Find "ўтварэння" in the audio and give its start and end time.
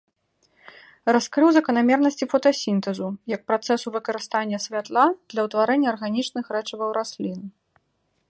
5.49-5.87